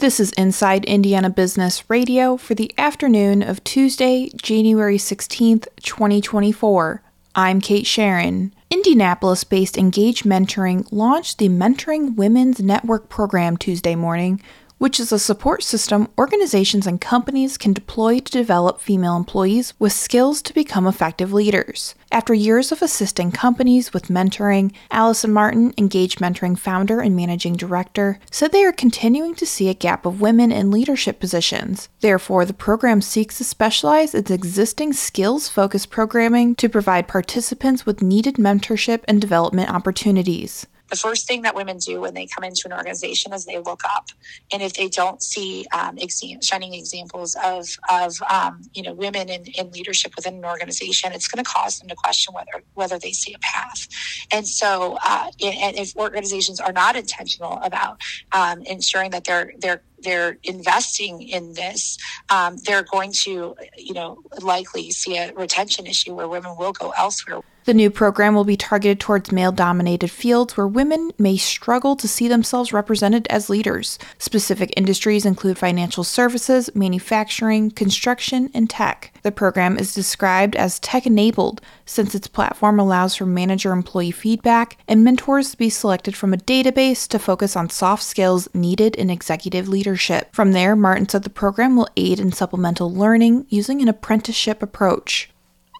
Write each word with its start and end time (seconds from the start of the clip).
This 0.00 0.18
is 0.18 0.32
Inside 0.32 0.86
Indiana 0.86 1.28
Business 1.28 1.84
Radio 1.90 2.38
for 2.38 2.54
the 2.54 2.72
afternoon 2.78 3.42
of 3.42 3.62
Tuesday, 3.64 4.30
January 4.34 4.96
16th, 4.96 5.68
2024. 5.82 7.02
I'm 7.34 7.60
Kate 7.60 7.86
Sharon. 7.86 8.54
Indianapolis 8.70 9.44
based 9.44 9.76
Engage 9.76 10.22
Mentoring 10.22 10.88
launched 10.90 11.36
the 11.36 11.50
Mentoring 11.50 12.16
Women's 12.16 12.60
Network 12.60 13.10
program 13.10 13.58
Tuesday 13.58 13.94
morning, 13.94 14.40
which 14.80 14.98
is 14.98 15.12
a 15.12 15.18
support 15.18 15.62
system 15.62 16.08
organizations 16.16 16.86
and 16.86 17.02
companies 17.02 17.58
can 17.58 17.74
deploy 17.74 18.18
to 18.18 18.32
develop 18.32 18.80
female 18.80 19.14
employees 19.14 19.74
with 19.78 19.92
skills 19.92 20.40
to 20.40 20.54
become 20.54 20.86
effective 20.86 21.34
leaders. 21.34 21.94
After 22.10 22.32
years 22.32 22.72
of 22.72 22.80
assisting 22.80 23.30
companies 23.30 23.92
with 23.92 24.08
mentoring, 24.08 24.72
Allison 24.90 25.34
Martin, 25.34 25.74
Engage 25.76 26.16
Mentoring 26.16 26.58
founder 26.58 27.00
and 27.00 27.14
managing 27.14 27.56
director, 27.56 28.18
said 28.30 28.52
they 28.52 28.64
are 28.64 28.72
continuing 28.72 29.34
to 29.34 29.44
see 29.44 29.68
a 29.68 29.74
gap 29.74 30.06
of 30.06 30.22
women 30.22 30.50
in 30.50 30.70
leadership 30.70 31.20
positions. 31.20 31.90
Therefore, 32.00 32.46
the 32.46 32.54
program 32.54 33.02
seeks 33.02 33.36
to 33.36 33.44
specialize 33.44 34.14
its 34.14 34.30
existing 34.30 34.94
skills 34.94 35.50
focused 35.50 35.90
programming 35.90 36.54
to 36.54 36.70
provide 36.70 37.06
participants 37.06 37.84
with 37.84 38.00
needed 38.00 38.36
mentorship 38.36 39.02
and 39.06 39.20
development 39.20 39.68
opportunities 39.68 40.66
the 40.90 40.96
first 40.96 41.26
thing 41.26 41.42
that 41.42 41.54
women 41.54 41.78
do 41.78 42.00
when 42.00 42.14
they 42.14 42.26
come 42.26 42.44
into 42.44 42.62
an 42.66 42.72
organization 42.72 43.32
is 43.32 43.44
they 43.44 43.58
look 43.58 43.82
up 43.84 44.06
and 44.52 44.62
if 44.62 44.74
they 44.74 44.88
don't 44.88 45.22
see 45.22 45.66
um, 45.72 45.98
exam- 45.98 46.42
shining 46.42 46.74
examples 46.74 47.36
of 47.44 47.68
of 47.90 48.16
um, 48.30 48.62
you 48.74 48.82
know 48.82 48.94
women 48.94 49.28
in, 49.28 49.44
in 49.58 49.70
leadership 49.70 50.12
within 50.16 50.34
an 50.34 50.44
organization 50.44 51.12
it's 51.12 51.28
going 51.28 51.42
to 51.42 51.50
cause 51.50 51.78
them 51.78 51.88
to 51.88 51.96
question 51.96 52.34
whether 52.34 52.64
whether 52.74 52.98
they 52.98 53.12
see 53.12 53.34
a 53.34 53.38
path 53.40 53.86
and 54.32 54.46
so 54.46 54.98
uh, 55.06 55.26
and 55.42 55.76
if 55.76 55.94
organizations 55.96 56.60
are 56.60 56.72
not 56.72 56.96
intentional 56.96 57.58
about 57.62 57.98
um, 58.32 58.62
ensuring 58.62 59.10
that 59.10 59.24
they're 59.24 59.52
they're 59.60 59.82
they're 60.02 60.38
investing 60.44 61.22
in 61.22 61.52
this, 61.54 61.98
um, 62.30 62.56
they're 62.64 62.84
going 62.90 63.12
to, 63.12 63.54
you 63.76 63.94
know, 63.94 64.18
likely 64.40 64.90
see 64.90 65.16
a 65.18 65.32
retention 65.34 65.86
issue 65.86 66.14
where 66.14 66.28
women 66.28 66.54
will 66.58 66.72
go 66.72 66.92
elsewhere. 66.96 67.40
The 67.66 67.74
new 67.74 67.90
program 67.90 68.34
will 68.34 68.44
be 68.44 68.56
targeted 68.56 69.00
towards 69.00 69.30
male 69.30 69.52
dominated 69.52 70.10
fields 70.10 70.56
where 70.56 70.66
women 70.66 71.10
may 71.18 71.36
struggle 71.36 71.94
to 71.96 72.08
see 72.08 72.26
themselves 72.26 72.72
represented 72.72 73.26
as 73.28 73.50
leaders. 73.50 73.98
Specific 74.18 74.72
industries 74.76 75.26
include 75.26 75.58
financial 75.58 76.02
services, 76.02 76.74
manufacturing, 76.74 77.70
construction, 77.70 78.50
and 78.54 78.70
tech. 78.70 79.12
The 79.22 79.30
program 79.30 79.78
is 79.78 79.94
described 79.94 80.56
as 80.56 80.80
tech 80.80 81.06
enabled 81.06 81.60
since 81.84 82.14
its 82.14 82.28
platform 82.28 82.78
allows 82.80 83.16
for 83.16 83.26
manager 83.26 83.72
employee 83.72 84.10
feedback 84.10 84.78
and 84.88 85.04
mentors 85.04 85.50
to 85.50 85.58
be 85.58 85.68
selected 85.68 86.16
from 86.16 86.32
a 86.32 86.38
database 86.38 87.06
to 87.08 87.18
focus 87.18 87.56
on 87.56 87.68
soft 87.68 88.02
skills 88.02 88.48
needed 88.54 88.96
in 88.96 89.10
executive 89.10 89.68
leadership. 89.68 90.34
From 90.34 90.52
there, 90.52 90.74
Martin 90.74 91.08
said 91.08 91.24
the 91.24 91.30
program 91.30 91.76
will 91.76 91.88
aid 91.96 92.20
in 92.20 92.32
supplemental 92.32 92.92
learning 92.92 93.46
using 93.50 93.82
an 93.82 93.88
apprenticeship 93.88 94.62
approach. 94.62 95.29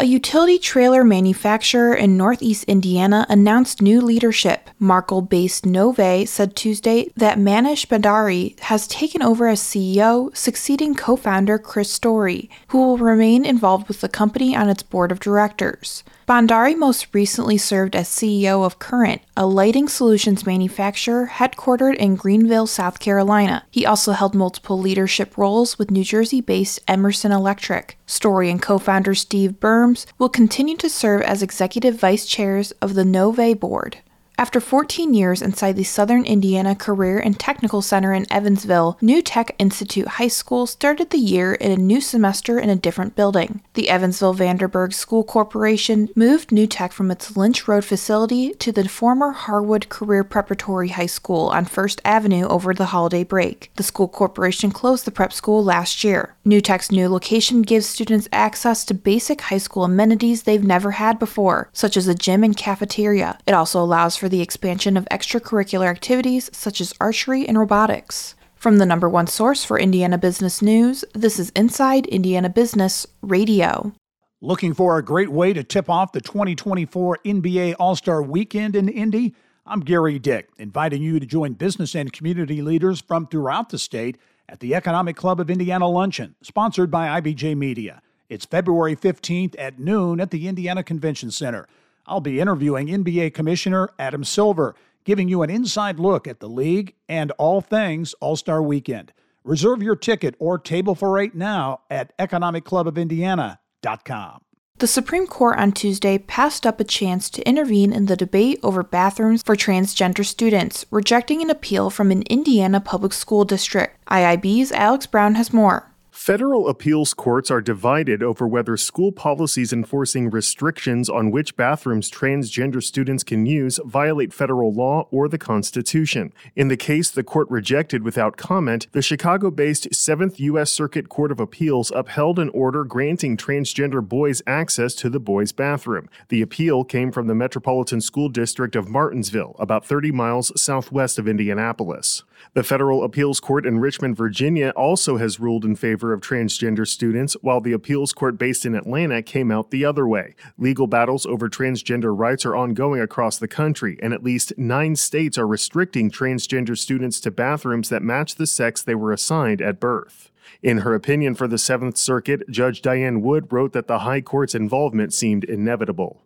A 0.00 0.04
utility 0.04 0.60
trailer 0.60 1.02
manufacturer 1.02 1.92
in 1.92 2.16
northeast 2.16 2.62
Indiana 2.68 3.26
announced 3.28 3.82
new 3.82 4.00
leadership. 4.00 4.70
Markle 4.78 5.22
based 5.22 5.64
Novae 5.64 6.24
said 6.24 6.54
Tuesday 6.54 7.10
that 7.16 7.36
Manish 7.36 7.84
Bhandari 7.84 8.56
has 8.60 8.86
taken 8.86 9.22
over 9.22 9.48
as 9.48 9.60
CEO, 9.60 10.36
succeeding 10.36 10.94
co 10.94 11.16
founder 11.16 11.58
Chris 11.58 11.90
Story, 11.90 12.48
who 12.68 12.78
will 12.78 12.98
remain 12.98 13.44
involved 13.44 13.88
with 13.88 14.00
the 14.00 14.08
company 14.08 14.54
on 14.54 14.68
its 14.68 14.84
board 14.84 15.10
of 15.10 15.18
directors. 15.18 16.04
Bhandari 16.28 16.76
most 16.76 17.06
recently 17.14 17.56
served 17.56 17.96
as 17.96 18.06
CEO 18.06 18.62
of 18.62 18.78
Current, 18.78 19.22
a 19.34 19.46
lighting 19.46 19.88
solutions 19.88 20.44
manufacturer 20.44 21.30
headquartered 21.32 21.94
in 21.94 22.16
Greenville, 22.16 22.66
South 22.66 22.98
Carolina. 22.98 23.64
He 23.70 23.86
also 23.86 24.12
held 24.12 24.34
multiple 24.34 24.78
leadership 24.78 25.38
roles 25.38 25.78
with 25.78 25.90
New 25.90 26.04
Jersey 26.04 26.42
based 26.42 26.80
Emerson 26.86 27.32
Electric. 27.32 27.96
Story 28.04 28.50
and 28.50 28.60
co 28.60 28.76
founder 28.76 29.14
Steve 29.14 29.52
Burms 29.52 30.04
will 30.18 30.28
continue 30.28 30.76
to 30.76 30.90
serve 30.90 31.22
as 31.22 31.42
executive 31.42 31.98
vice 31.98 32.26
chairs 32.26 32.72
of 32.72 32.92
the 32.92 33.06
Novae 33.06 33.58
board. 33.58 33.96
After 34.40 34.60
14 34.60 35.14
years 35.14 35.42
inside 35.42 35.74
the 35.74 35.82
Southern 35.82 36.24
Indiana 36.24 36.76
Career 36.76 37.18
and 37.18 37.36
Technical 37.36 37.82
Center 37.82 38.12
in 38.12 38.24
Evansville, 38.32 38.96
New 39.00 39.20
Tech 39.20 39.52
Institute 39.58 40.06
High 40.06 40.28
School 40.28 40.68
started 40.68 41.10
the 41.10 41.18
year 41.18 41.54
in 41.54 41.72
a 41.72 41.76
new 41.76 42.00
semester 42.00 42.56
in 42.56 42.70
a 42.70 42.76
different 42.76 43.16
building. 43.16 43.62
The 43.74 43.88
Evansville 43.88 44.34
Vanderburgh 44.34 44.92
School 44.92 45.24
Corporation 45.24 46.08
moved 46.14 46.52
New 46.52 46.68
Tech 46.68 46.92
from 46.92 47.10
its 47.10 47.36
Lynch 47.36 47.66
Road 47.66 47.84
facility 47.84 48.54
to 48.54 48.70
the 48.70 48.88
former 48.88 49.32
Harwood 49.32 49.88
Career 49.88 50.22
Preparatory 50.22 50.90
High 50.90 51.06
School 51.06 51.48
on 51.48 51.64
First 51.64 52.00
Avenue 52.04 52.46
over 52.46 52.72
the 52.72 52.86
holiday 52.86 53.24
break. 53.24 53.72
The 53.74 53.82
school 53.82 54.06
corporation 54.06 54.70
closed 54.70 55.04
the 55.04 55.10
prep 55.10 55.32
school 55.32 55.64
last 55.64 56.04
year. 56.04 56.36
New 56.44 56.60
Tech's 56.60 56.92
new 56.92 57.08
location 57.08 57.62
gives 57.62 57.86
students 57.86 58.28
access 58.30 58.84
to 58.84 58.94
basic 58.94 59.40
high 59.40 59.58
school 59.58 59.82
amenities 59.82 60.44
they've 60.44 60.62
never 60.62 60.92
had 60.92 61.18
before, 61.18 61.68
such 61.72 61.96
as 61.96 62.06
a 62.06 62.14
gym 62.14 62.44
and 62.44 62.56
cafeteria. 62.56 63.36
It 63.44 63.52
also 63.52 63.82
allows 63.82 64.14
for 64.14 64.27
the 64.28 64.42
expansion 64.42 64.96
of 64.96 65.06
extracurricular 65.10 65.86
activities 65.86 66.50
such 66.52 66.80
as 66.80 66.94
archery 67.00 67.46
and 67.46 67.58
robotics. 67.58 68.34
From 68.54 68.78
the 68.78 68.86
number 68.86 69.08
one 69.08 69.28
source 69.28 69.64
for 69.64 69.78
Indiana 69.78 70.18
business 70.18 70.60
news, 70.60 71.04
this 71.14 71.38
is 71.38 71.50
Inside 71.50 72.06
Indiana 72.06 72.48
Business 72.48 73.06
Radio. 73.22 73.92
Looking 74.40 74.74
for 74.74 74.98
a 74.98 75.04
great 75.04 75.30
way 75.30 75.52
to 75.52 75.64
tip 75.64 75.88
off 75.88 76.12
the 76.12 76.20
2024 76.20 77.18
NBA 77.24 77.76
All 77.78 77.96
Star 77.96 78.22
Weekend 78.22 78.76
in 78.76 78.88
Indy? 78.88 79.34
I'm 79.66 79.84
Gerry 79.84 80.18
Dick, 80.18 80.48
inviting 80.58 81.02
you 81.02 81.20
to 81.20 81.26
join 81.26 81.52
business 81.52 81.94
and 81.94 82.12
community 82.12 82.62
leaders 82.62 83.00
from 83.00 83.26
throughout 83.26 83.68
the 83.68 83.78
state 83.78 84.16
at 84.48 84.60
the 84.60 84.74
Economic 84.74 85.14
Club 85.14 85.40
of 85.40 85.50
Indiana 85.50 85.88
Luncheon, 85.88 86.34
sponsored 86.42 86.90
by 86.90 87.20
IBJ 87.20 87.56
Media. 87.56 88.00
It's 88.28 88.44
February 88.44 88.96
15th 88.96 89.54
at 89.58 89.78
noon 89.78 90.20
at 90.20 90.30
the 90.30 90.48
Indiana 90.48 90.82
Convention 90.82 91.30
Center. 91.30 91.68
I'll 92.08 92.20
be 92.20 92.40
interviewing 92.40 92.88
NBA 92.88 93.34
Commissioner 93.34 93.90
Adam 93.98 94.24
Silver, 94.24 94.74
giving 95.04 95.28
you 95.28 95.42
an 95.42 95.50
inside 95.50 96.00
look 96.00 96.26
at 96.26 96.40
the 96.40 96.48
league 96.48 96.94
and 97.08 97.30
all 97.32 97.60
things 97.60 98.14
All 98.14 98.36
Star 98.36 98.62
Weekend. 98.62 99.12
Reserve 99.44 99.82
your 99.82 99.96
ticket 99.96 100.34
or 100.38 100.58
table 100.58 100.94
for 100.94 101.18
eight 101.18 101.34
now 101.34 101.80
at 101.90 102.16
economicclubofindiana.com. 102.18 104.40
The 104.78 104.86
Supreme 104.86 105.26
Court 105.26 105.58
on 105.58 105.72
Tuesday 105.72 106.18
passed 106.18 106.64
up 106.64 106.78
a 106.78 106.84
chance 106.84 107.28
to 107.30 107.48
intervene 107.48 107.92
in 107.92 108.06
the 108.06 108.14
debate 108.14 108.60
over 108.62 108.84
bathrooms 108.84 109.42
for 109.42 109.56
transgender 109.56 110.24
students, 110.24 110.86
rejecting 110.92 111.42
an 111.42 111.50
appeal 111.50 111.90
from 111.90 112.12
an 112.12 112.22
Indiana 112.30 112.80
public 112.80 113.12
school 113.12 113.44
district. 113.44 113.98
IIB's 114.06 114.70
Alex 114.70 115.06
Brown 115.06 115.34
has 115.34 115.52
more. 115.52 115.90
Federal 116.18 116.68
appeals 116.68 117.14
courts 117.14 117.48
are 117.48 117.62
divided 117.62 118.24
over 118.24 118.46
whether 118.46 118.76
school 118.76 119.12
policies 119.12 119.72
enforcing 119.72 120.28
restrictions 120.28 121.08
on 121.08 121.30
which 121.30 121.56
bathrooms 121.56 122.10
transgender 122.10 122.82
students 122.82 123.22
can 123.22 123.46
use 123.46 123.78
violate 123.86 124.32
federal 124.32 124.74
law 124.74 125.06
or 125.12 125.28
the 125.28 125.38
Constitution. 125.38 126.32
In 126.56 126.66
the 126.68 126.76
case 126.76 127.08
the 127.08 127.22
court 127.22 127.48
rejected 127.48 128.02
without 128.02 128.36
comment, 128.36 128.88
the 128.90 129.00
Chicago 129.00 129.50
based 129.50 129.90
7th 129.90 130.40
U.S. 130.40 130.72
Circuit 130.72 131.08
Court 131.08 131.30
of 131.30 131.38
Appeals 131.38 131.92
upheld 131.94 132.40
an 132.40 132.50
order 132.50 132.82
granting 132.82 133.36
transgender 133.36 134.06
boys 134.06 134.42
access 134.44 134.94
to 134.96 135.08
the 135.08 135.20
boys' 135.20 135.52
bathroom. 135.52 136.10
The 136.30 136.42
appeal 136.42 136.82
came 136.82 137.12
from 137.12 137.28
the 137.28 137.34
Metropolitan 137.36 138.00
School 138.00 138.28
District 138.28 138.74
of 138.74 138.88
Martinsville, 138.88 139.54
about 139.58 139.86
30 139.86 140.10
miles 140.10 140.50
southwest 140.60 141.18
of 141.20 141.28
Indianapolis. 141.28 142.24
The 142.54 142.62
federal 142.62 143.04
appeals 143.04 143.40
court 143.40 143.66
in 143.66 143.78
Richmond, 143.78 144.16
Virginia 144.16 144.70
also 144.70 145.16
has 145.16 145.40
ruled 145.40 145.64
in 145.64 145.76
favor 145.76 146.12
of 146.12 146.20
transgender 146.20 146.86
students, 146.86 147.34
while 147.40 147.60
the 147.60 147.72
appeals 147.72 148.12
court 148.12 148.38
based 148.38 148.64
in 148.64 148.74
Atlanta 148.74 149.22
came 149.22 149.50
out 149.50 149.70
the 149.70 149.84
other 149.84 150.06
way. 150.06 150.34
Legal 150.56 150.86
battles 150.86 151.26
over 151.26 151.48
transgender 151.48 152.16
rights 152.16 152.46
are 152.46 152.56
ongoing 152.56 153.00
across 153.00 153.38
the 153.38 153.48
country, 153.48 153.98
and 154.02 154.12
at 154.12 154.24
least 154.24 154.52
nine 154.56 154.96
states 154.96 155.36
are 155.36 155.46
restricting 155.46 156.10
transgender 156.10 156.76
students 156.76 157.20
to 157.20 157.30
bathrooms 157.30 157.88
that 157.88 158.02
match 158.02 158.36
the 158.36 158.46
sex 158.46 158.82
they 158.82 158.94
were 158.94 159.12
assigned 159.12 159.60
at 159.60 159.80
birth. 159.80 160.30
In 160.62 160.78
her 160.78 160.94
opinion 160.94 161.34
for 161.34 161.46
the 161.46 161.58
Seventh 161.58 161.96
Circuit, 161.96 162.48
Judge 162.48 162.82
Diane 162.82 163.20
Wood 163.20 163.52
wrote 163.52 163.72
that 163.74 163.86
the 163.86 164.00
High 164.00 164.22
Court's 164.22 164.54
involvement 164.54 165.12
seemed 165.12 165.44
inevitable. 165.44 166.22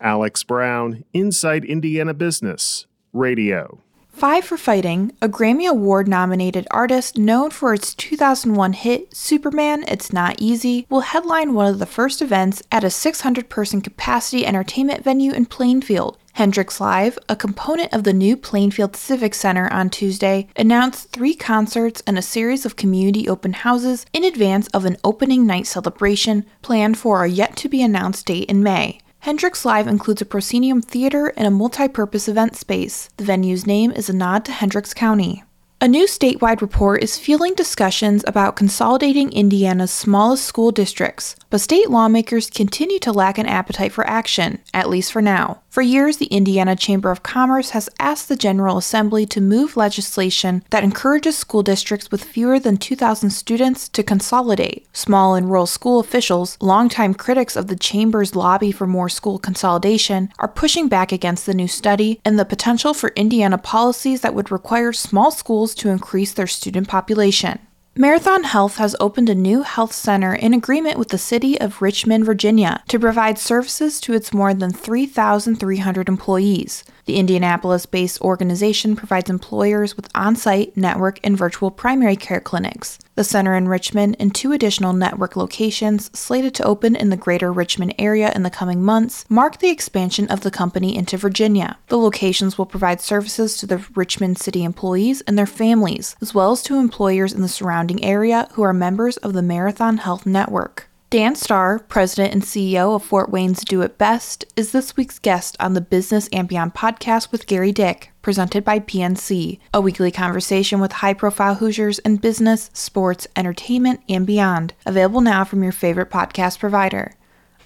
Alex 0.00 0.42
Brown, 0.42 1.04
Inside 1.12 1.64
Indiana 1.64 2.14
Business, 2.14 2.86
Radio. 3.12 3.82
Five 4.16 4.46
for 4.46 4.56
Fighting, 4.56 5.12
a 5.20 5.28
Grammy 5.28 5.68
Award 5.68 6.08
nominated 6.08 6.66
artist 6.70 7.18
known 7.18 7.50
for 7.50 7.74
its 7.74 7.94
2001 7.94 8.72
hit 8.72 9.14
Superman 9.14 9.84
It's 9.86 10.10
Not 10.10 10.36
Easy, 10.40 10.86
will 10.88 11.00
headline 11.02 11.52
one 11.52 11.66
of 11.66 11.78
the 11.78 11.84
first 11.84 12.22
events 12.22 12.62
at 12.72 12.82
a 12.82 12.88
600 12.88 13.50
person 13.50 13.82
capacity 13.82 14.46
entertainment 14.46 15.04
venue 15.04 15.32
in 15.32 15.44
Plainfield. 15.44 16.16
Hendricks 16.32 16.80
Live, 16.80 17.18
a 17.28 17.36
component 17.36 17.92
of 17.92 18.04
the 18.04 18.14
new 18.14 18.38
Plainfield 18.38 18.96
Civic 18.96 19.34
Center 19.34 19.70
on 19.70 19.90
Tuesday, 19.90 20.48
announced 20.56 21.12
three 21.12 21.34
concerts 21.34 22.02
and 22.06 22.16
a 22.16 22.22
series 22.22 22.64
of 22.64 22.74
community 22.74 23.28
open 23.28 23.52
houses 23.52 24.06
in 24.14 24.24
advance 24.24 24.66
of 24.68 24.86
an 24.86 24.96
opening 25.04 25.46
night 25.46 25.66
celebration 25.66 26.46
planned 26.62 26.96
for 26.96 27.22
a 27.22 27.28
yet 27.28 27.54
to 27.56 27.68
be 27.68 27.82
announced 27.82 28.24
date 28.24 28.48
in 28.48 28.62
May. 28.62 28.98
Hendricks 29.26 29.64
Live 29.64 29.88
includes 29.88 30.22
a 30.22 30.24
proscenium 30.24 30.80
theater 30.80 31.32
and 31.36 31.48
a 31.48 31.50
multi 31.50 31.88
purpose 31.88 32.28
event 32.28 32.54
space. 32.54 33.08
The 33.16 33.24
venue's 33.24 33.66
name 33.66 33.90
is 33.90 34.08
a 34.08 34.12
nod 34.12 34.44
to 34.44 34.52
Hendricks 34.52 34.94
County. 34.94 35.42
A 35.80 35.88
new 35.88 36.06
statewide 36.06 36.60
report 36.60 37.02
is 37.02 37.18
fueling 37.18 37.54
discussions 37.54 38.22
about 38.28 38.54
consolidating 38.54 39.32
Indiana's 39.32 39.90
smallest 39.90 40.44
school 40.44 40.70
districts, 40.70 41.34
but 41.50 41.60
state 41.60 41.90
lawmakers 41.90 42.48
continue 42.48 43.00
to 43.00 43.10
lack 43.10 43.36
an 43.36 43.46
appetite 43.46 43.90
for 43.90 44.06
action, 44.06 44.60
at 44.72 44.88
least 44.88 45.10
for 45.10 45.20
now. 45.20 45.60
For 45.76 45.82
years, 45.82 46.16
the 46.16 46.24
Indiana 46.28 46.74
Chamber 46.74 47.10
of 47.10 47.22
Commerce 47.22 47.68
has 47.76 47.90
asked 48.00 48.30
the 48.30 48.34
General 48.34 48.78
Assembly 48.78 49.26
to 49.26 49.42
move 49.42 49.76
legislation 49.76 50.64
that 50.70 50.82
encourages 50.82 51.36
school 51.36 51.62
districts 51.62 52.10
with 52.10 52.24
fewer 52.24 52.58
than 52.58 52.78
2,000 52.78 53.28
students 53.28 53.86
to 53.90 54.02
consolidate. 54.02 54.86
Small 54.94 55.34
and 55.34 55.50
rural 55.50 55.66
school 55.66 56.00
officials, 56.00 56.56
longtime 56.62 57.12
critics 57.12 57.56
of 57.56 57.66
the 57.66 57.76
Chamber's 57.76 58.34
lobby 58.34 58.72
for 58.72 58.86
more 58.86 59.10
school 59.10 59.38
consolidation, 59.38 60.32
are 60.38 60.48
pushing 60.48 60.88
back 60.88 61.12
against 61.12 61.44
the 61.44 61.52
new 61.52 61.68
study 61.68 62.22
and 62.24 62.38
the 62.38 62.46
potential 62.46 62.94
for 62.94 63.12
Indiana 63.14 63.58
policies 63.58 64.22
that 64.22 64.32
would 64.32 64.50
require 64.50 64.94
small 64.94 65.30
schools 65.30 65.74
to 65.74 65.90
increase 65.90 66.32
their 66.32 66.46
student 66.46 66.88
population. 66.88 67.58
Marathon 67.98 68.44
Health 68.44 68.76
has 68.76 68.94
opened 69.00 69.30
a 69.30 69.34
new 69.34 69.62
health 69.62 69.94
center 69.94 70.34
in 70.34 70.52
agreement 70.52 70.98
with 70.98 71.08
the 71.08 71.16
city 71.16 71.58
of 71.58 71.80
Richmond, 71.80 72.26
Virginia, 72.26 72.82
to 72.88 72.98
provide 72.98 73.38
services 73.38 74.02
to 74.02 74.12
its 74.12 74.34
more 74.34 74.52
than 74.52 74.70
3,300 74.70 76.06
employees. 76.06 76.84
The 77.06 77.18
Indianapolis 77.18 77.86
based 77.86 78.20
organization 78.20 78.96
provides 78.96 79.30
employers 79.30 79.96
with 79.96 80.08
on 80.12 80.34
site, 80.34 80.76
network, 80.76 81.20
and 81.22 81.38
virtual 81.38 81.70
primary 81.70 82.16
care 82.16 82.40
clinics. 82.40 82.98
The 83.14 83.22
center 83.22 83.54
in 83.54 83.68
Richmond 83.68 84.16
and 84.18 84.34
two 84.34 84.50
additional 84.50 84.92
network 84.92 85.36
locations, 85.36 86.10
slated 86.18 86.52
to 86.56 86.64
open 86.64 86.96
in 86.96 87.10
the 87.10 87.16
greater 87.16 87.52
Richmond 87.52 87.94
area 87.96 88.32
in 88.34 88.42
the 88.42 88.50
coming 88.50 88.82
months, 88.82 89.24
mark 89.28 89.60
the 89.60 89.70
expansion 89.70 90.26
of 90.28 90.40
the 90.40 90.50
company 90.50 90.96
into 90.96 91.16
Virginia. 91.16 91.78
The 91.88 91.96
locations 91.96 92.58
will 92.58 92.66
provide 92.66 93.00
services 93.00 93.56
to 93.58 93.66
the 93.66 93.86
Richmond 93.94 94.38
city 94.38 94.64
employees 94.64 95.20
and 95.22 95.38
their 95.38 95.46
families, 95.46 96.16
as 96.20 96.34
well 96.34 96.50
as 96.50 96.62
to 96.64 96.76
employers 96.76 97.32
in 97.32 97.40
the 97.40 97.48
surrounding 97.48 98.04
area 98.04 98.48
who 98.54 98.62
are 98.62 98.72
members 98.72 99.16
of 99.18 99.32
the 99.32 99.42
Marathon 99.42 99.98
Health 99.98 100.26
Network. 100.26 100.85
Dan 101.08 101.36
Starr, 101.36 101.78
president 101.78 102.34
and 102.34 102.42
CEO 102.42 102.96
of 102.96 103.04
Fort 103.04 103.30
Wayne's 103.30 103.64
Do 103.64 103.80
It 103.82 103.96
Best, 103.96 104.44
is 104.56 104.72
this 104.72 104.96
week's 104.96 105.20
guest 105.20 105.56
on 105.60 105.74
the 105.74 105.80
Business 105.80 106.28
and 106.32 106.48
Beyond 106.48 106.74
podcast 106.74 107.30
with 107.30 107.46
Gerry 107.46 107.70
Dick, 107.70 108.10
presented 108.22 108.64
by 108.64 108.80
PNC, 108.80 109.60
a 109.72 109.80
weekly 109.80 110.10
conversation 110.10 110.80
with 110.80 110.90
high 110.90 111.14
profile 111.14 111.54
Hoosiers 111.54 112.00
in 112.00 112.16
business, 112.16 112.70
sports, 112.72 113.28
entertainment, 113.36 114.00
and 114.08 114.26
beyond. 114.26 114.74
Available 114.84 115.20
now 115.20 115.44
from 115.44 115.62
your 115.62 115.70
favorite 115.70 116.10
podcast 116.10 116.58
provider. 116.58 117.14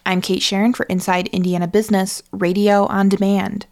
I'm 0.04 0.20
Kate 0.20 0.42
Sharon 0.42 0.74
for 0.74 0.84
Inside 0.90 1.28
Indiana 1.28 1.66
Business, 1.66 2.22
Radio 2.32 2.84
on 2.88 3.08
Demand. 3.08 3.64